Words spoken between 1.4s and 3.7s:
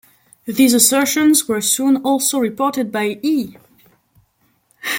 were soon also reported by E!